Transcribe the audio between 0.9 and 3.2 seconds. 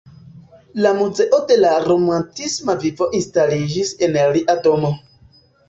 Muzeo de la romantisma vivo